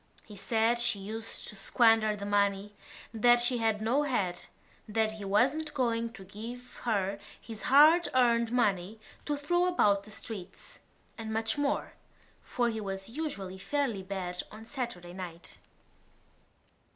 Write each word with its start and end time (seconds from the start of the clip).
He 0.25 0.35
said 0.35 0.79
she 0.79 0.97
used 0.97 1.47
to 1.49 1.55
squander 1.55 2.15
the 2.15 2.25
money, 2.25 2.73
that 3.13 3.39
she 3.39 3.59
had 3.59 3.83
no 3.83 4.01
head, 4.01 4.47
that 4.87 5.11
he 5.11 5.25
wasn't 5.25 5.75
going 5.75 6.11
to 6.13 6.23
give 6.25 6.77
her 6.85 7.19
his 7.39 7.61
hard 7.69 8.07
earned 8.15 8.51
money 8.51 8.99
to 9.25 9.37
throw 9.37 9.67
about 9.67 10.01
the 10.03 10.09
streets, 10.09 10.79
and 11.19 11.31
much 11.31 11.55
more, 11.55 11.93
for 12.41 12.67
he 12.67 12.81
was 12.81 13.09
usually 13.09 13.59
fairly 13.59 14.01
bad 14.01 14.41
of 14.51 14.61
a 14.63 14.65
Saturday 14.65 15.13
night. 15.13 15.59